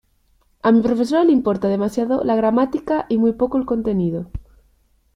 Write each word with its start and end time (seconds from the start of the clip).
A 0.63 0.71
mi 0.71 0.81
profesora 0.81 1.23
le 1.23 1.31
importa 1.31 1.67
demasiado 1.67 2.23
la 2.23 2.35
gramática 2.35 3.05
y 3.07 3.19
muy 3.19 3.33
poco 3.33 3.59
el 3.59 3.67
contenido. 3.67 4.31